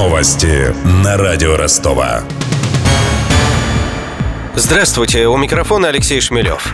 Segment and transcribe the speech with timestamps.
[0.00, 2.22] Новости на радио Ростова.
[4.54, 6.72] Здравствуйте, у микрофона Алексей Шмелев.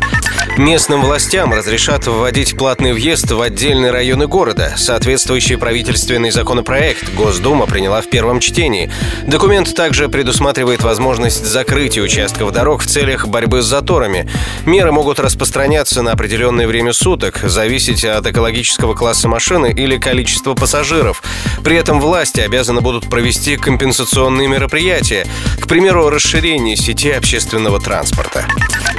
[0.56, 4.72] Местным властям разрешат вводить платный въезд в отдельные районы города.
[4.78, 8.90] Соответствующий правительственный законопроект Госдума приняла в первом чтении.
[9.26, 14.30] Документ также предусматривает возможность закрытия участков дорог в целях борьбы с заторами.
[14.64, 21.22] Меры могут распространяться на определенное время суток, зависеть от экологического класса машины или количества пассажиров.
[21.64, 25.26] При этом власти обязаны будут провести компенсационные мероприятия,
[25.60, 28.46] к примеру, расширение сети общественного транспорта.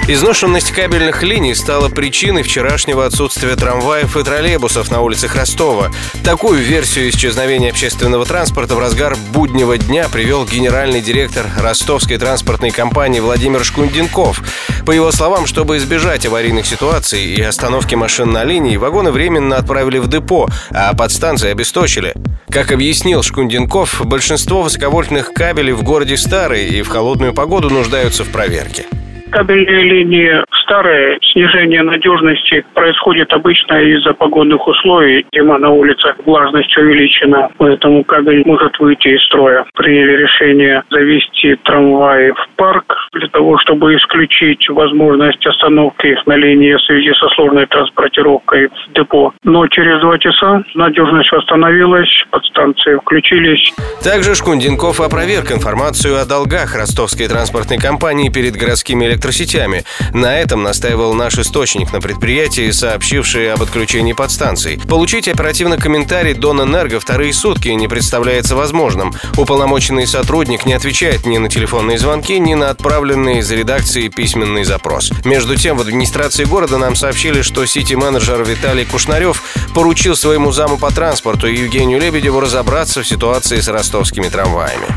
[0.09, 5.91] Изношенность кабельных линий стала причиной вчерашнего отсутствия трамваев и троллейбусов на улицах Ростова.
[6.23, 13.19] Такую версию исчезновения общественного транспорта в разгар буднего дня привел генеральный директор ростовской транспортной компании
[13.19, 14.41] Владимир Шкунденков.
[14.85, 19.97] По его словам, чтобы избежать аварийных ситуаций и остановки машин на линии, вагоны временно отправили
[19.97, 22.13] в депо, а подстанции обесточили.
[22.49, 28.29] Как объяснил Шкунденков, большинство высоковольтных кабелей в городе старые и в холодную погоду нуждаются в
[28.29, 28.85] проверке.
[29.29, 35.25] Кабельные линии старые, снижение надежности происходит обычно из-за погодных условий.
[35.33, 39.65] Зима на улице, влажность увеличена, поэтому кабель может выйти из строя.
[39.75, 46.73] Приняли решение завести трамваи в парк для того, чтобы исключить возможность остановки их на линии
[46.73, 49.33] в связи со сложной транспортировкой в депо.
[49.43, 53.73] Но через два часа надежность восстановилась, подстанции включились.
[54.03, 59.83] Также Шкундинков опроверг информацию о долгах ростовской транспортной компании перед городскими электросетями.
[60.13, 64.79] На этом настаивал наш источник на предприятии, сообщивший об отключении подстанций.
[64.87, 69.13] Получить оперативно комментарий Донэнерго вторые сутки не представляется возможным.
[69.37, 75.11] Уполномоченный сотрудник не отвечает ни на телефонные звонки, ни на отправленный из редакции письменный запрос.
[75.23, 80.91] Между тем, в администрации города нам сообщили, что сити-менеджер Виталий Кушнарев поручил своему заму по
[80.91, 84.87] транспорту Евгению Лебедеву разобраться в ситуации с ростовскими трамваями.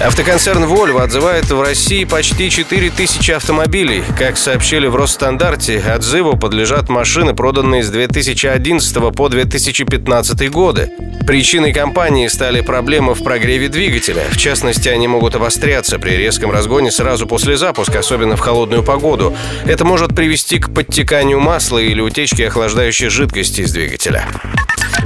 [0.00, 4.04] Автоконцерн Volvo отзывает в России почти 4000 автомобилей.
[4.16, 10.92] Как сообщили в Росстандарте, отзыву подлежат машины, проданные с 2011 по 2015 годы.
[11.26, 14.22] Причиной компании стали проблемы в прогреве двигателя.
[14.30, 19.36] В частности, они могут обостряться при резком разгоне сразу после запуска, особенно в холодную погоду.
[19.66, 24.28] Это может привести к подтеканию масла или утечке охлаждающей жидкости из двигателя.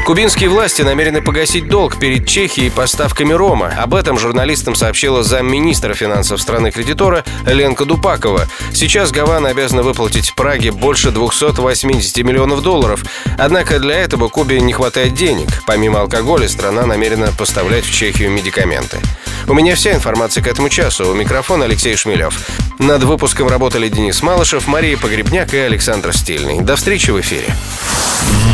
[0.04, 3.72] Кубинские власти намерены погасить долг перед Чехией поставками рома.
[3.78, 8.48] Об этом журналистам сообщила замминистра финансов страны-кредитора Ленка Дупакова.
[8.75, 13.04] Сейчас Гавана обязана выплатить Праге больше 280 миллионов долларов.
[13.38, 15.48] Однако для этого Кубе не хватает денег.
[15.66, 18.98] Помимо алкоголя, страна намерена поставлять в Чехию медикаменты.
[19.47, 21.10] У меня вся информация к этому часу.
[21.10, 22.34] У микрофона Алексей Шмелев.
[22.78, 26.60] Над выпуском работали Денис Малышев, Мария Погребняк и Александр Стильный.
[26.60, 27.54] До встречи в эфире.